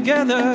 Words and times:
together. 0.00 0.49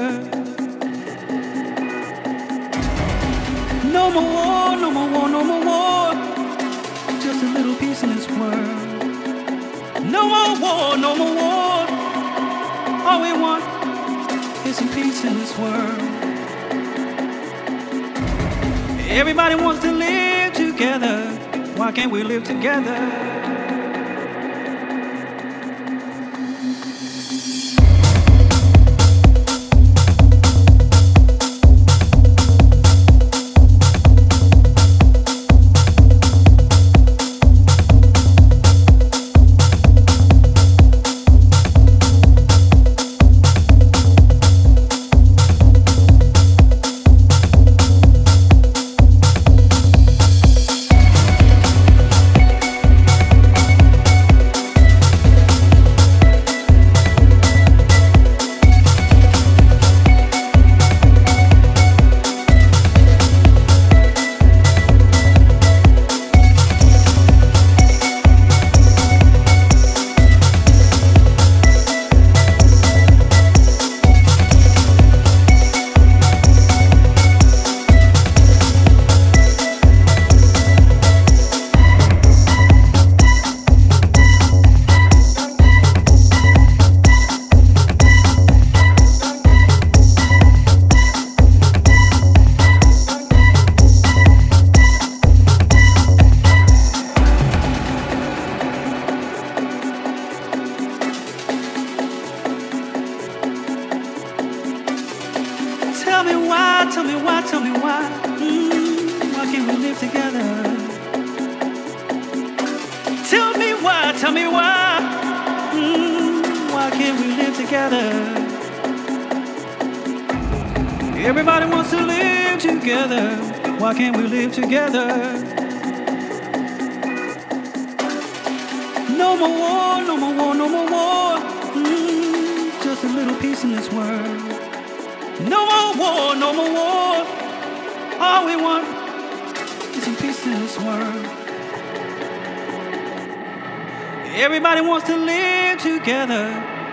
Everybody 144.38 144.82
wants 144.82 145.08
to 145.08 145.16
live 145.16 145.82
together. 145.82 146.52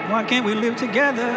Why 0.08 0.22
can't 0.22 0.46
we 0.46 0.54
live 0.54 0.76
together? 0.76 1.28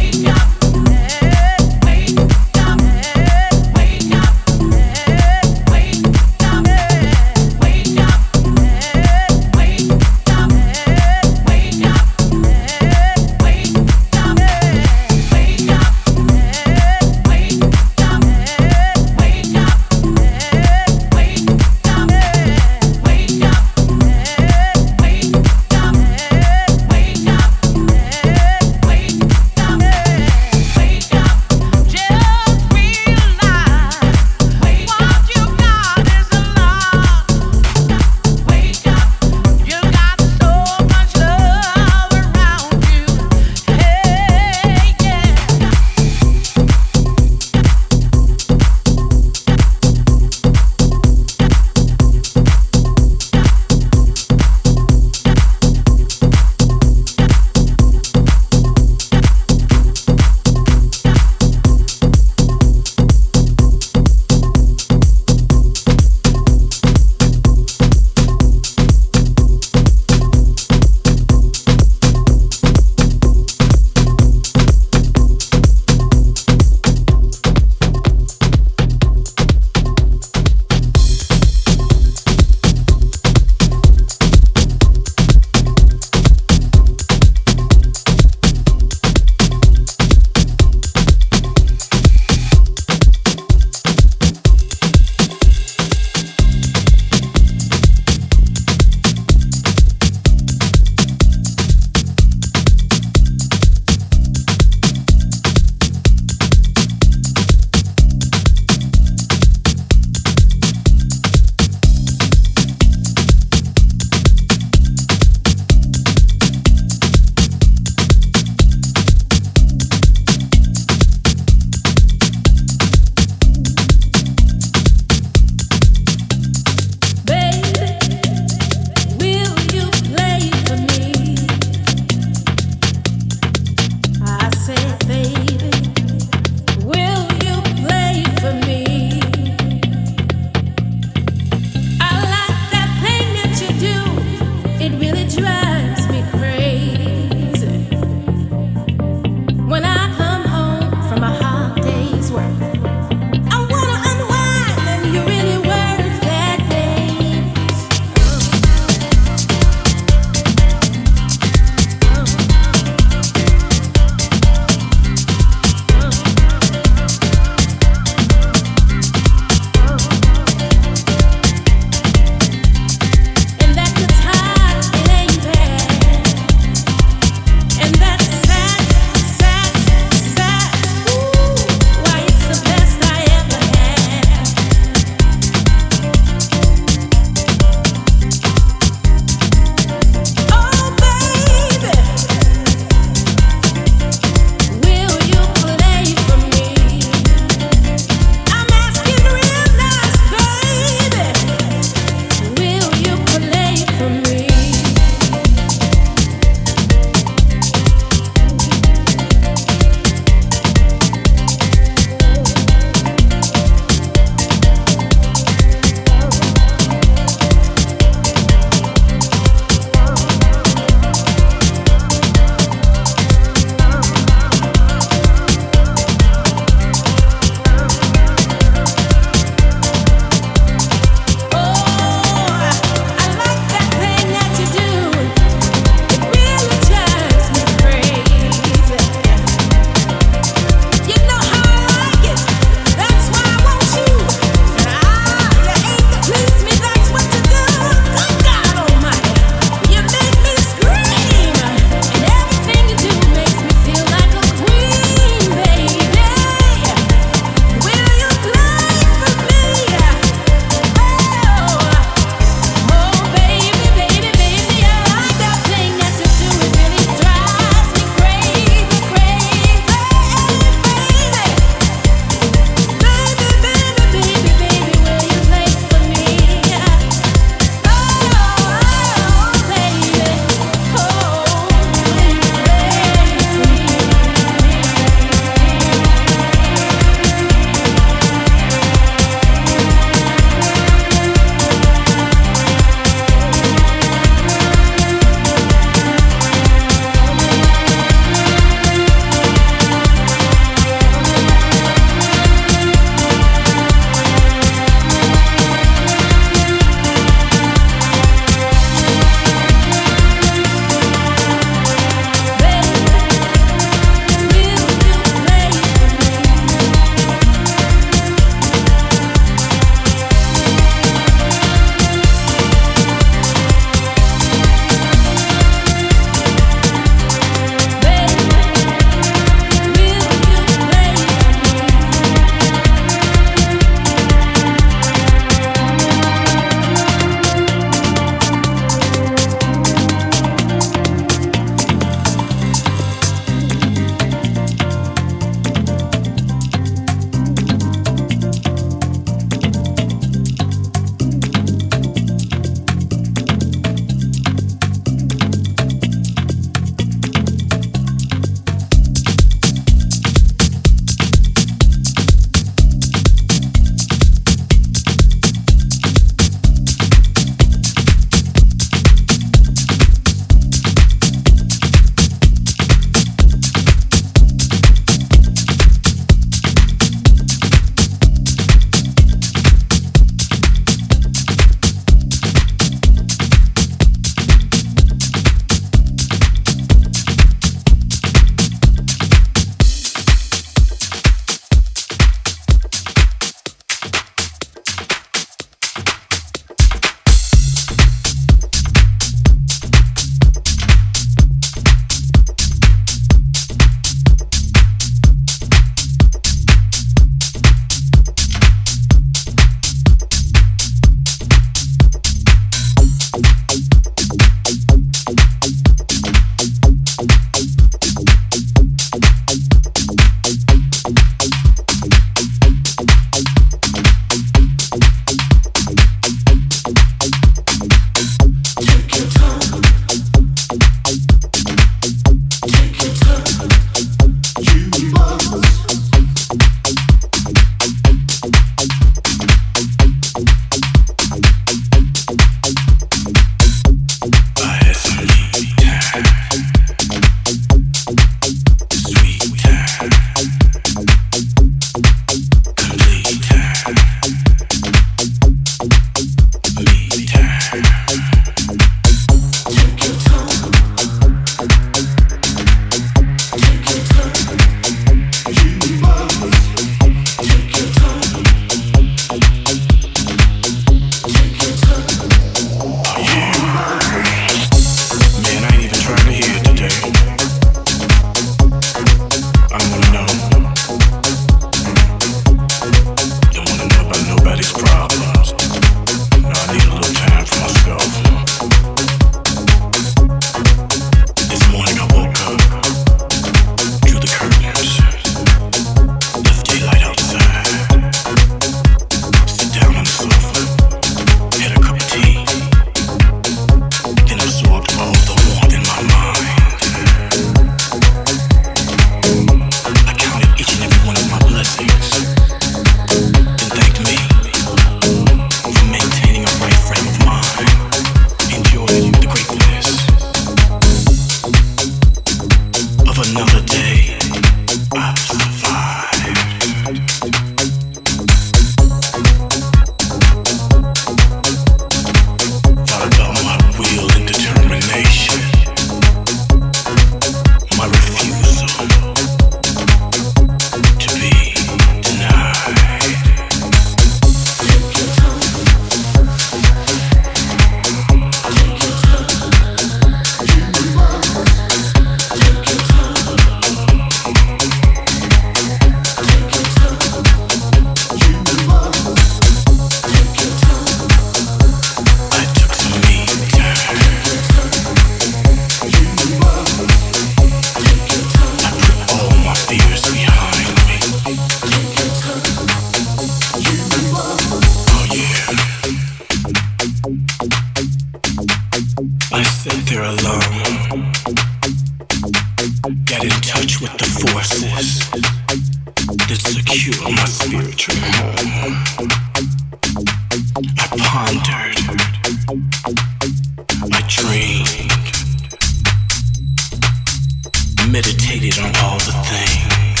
meditated 597.96 598.58
on 598.58 598.72
all 598.84 598.98
the 599.08 599.14
things, 599.32 600.00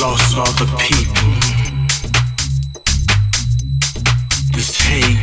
lost 0.00 0.36
all 0.36 0.52
the 0.58 0.66
people. 0.82 1.30
This 4.52 4.70
hate, 4.80 5.22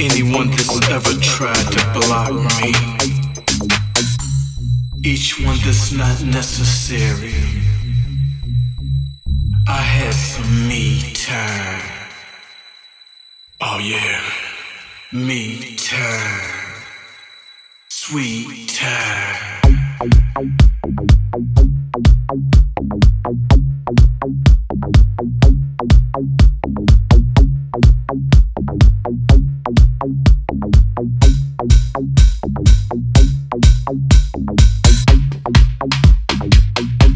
anyone 0.00 0.50
that's 0.50 0.88
ever 0.90 1.14
tried 1.20 1.66
to 1.74 1.80
block 1.94 2.32
me, 2.58 2.72
each 5.04 5.38
one 5.38 5.58
that's 5.64 5.92
not 5.92 6.20
necessary. 6.24 7.34
I 9.68 9.82
had 9.94 10.14
some 10.14 10.66
me 10.66 11.12
time. 11.14 11.98
Oh 13.60 13.78
yeah 13.78 14.47
me 15.12 15.74
time. 15.76 16.84
Sweet 17.88 18.68
time. 18.68 19.62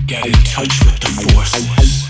Get 0.06 0.26
in 0.26 0.32
touch 0.44 0.80
with 0.80 1.00
the 1.00 1.08
forces 1.28 2.08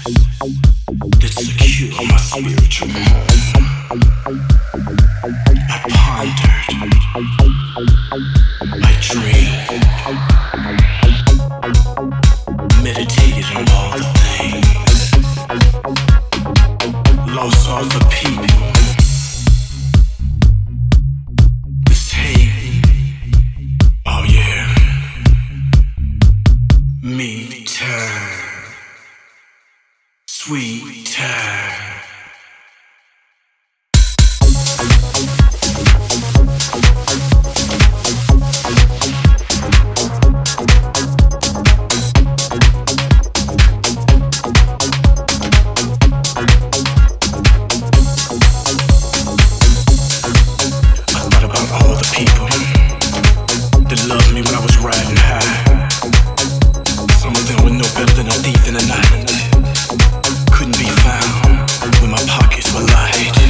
that 1.19 1.33
secure 1.33 2.07
my 2.07 2.17
spiritual 2.19 2.89
home. 2.89 4.62
Thank 7.15 7.43
you. 7.43 8.62
That 53.95 54.09
loved 54.09 54.33
me 54.33 54.41
when 54.41 54.55
I 54.55 54.63
was 54.65 54.79
riding 54.79 55.17
high. 55.21 55.89
Some 57.21 57.37
of 57.37 57.45
them 57.47 57.63
were 57.65 57.77
no 57.77 57.85
better 57.93 58.15
than 58.17 58.29
a 58.29 58.37
thief 58.41 58.67
in 58.67 58.75
the 58.75 58.85
night. 58.89 59.29
Couldn't 60.51 60.79
be 60.79 60.89
found 61.05 61.69
when 62.01 62.11
my 62.11 62.23
pockets 62.27 62.73
were 62.73 62.87
light. 62.89 63.42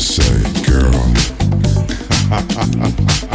Answer 0.00 0.40
go 0.64 0.80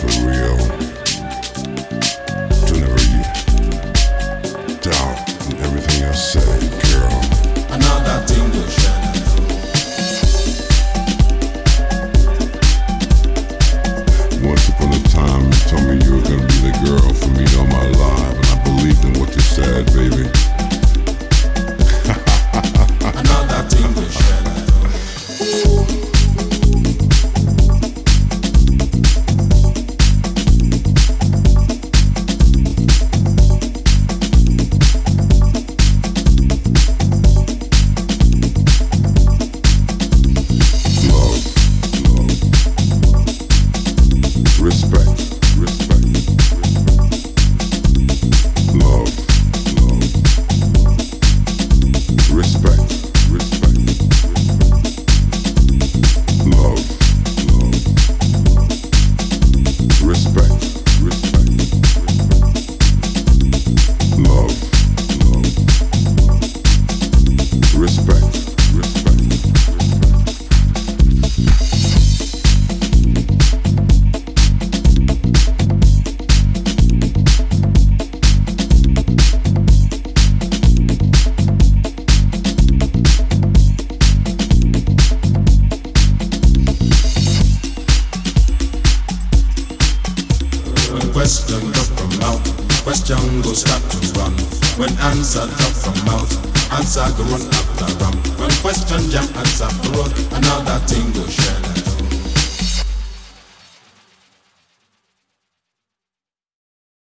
for 0.00 0.26
road, 0.26 0.53